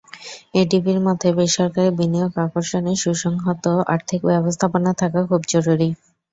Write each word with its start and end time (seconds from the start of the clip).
এডিবির 0.55 0.99
মতে, 1.05 1.27
বেসরকারি 1.37 1.91
বিনিয়োগ 1.99 2.31
আকর্ষণে 2.45 2.93
সুসংহত 3.03 3.63
আর্থিক 3.93 4.19
ব্যবস্থাপনা 4.29 4.91
থাকা 5.01 5.19
খুব 5.29 5.41
জরুরি। 5.53 5.89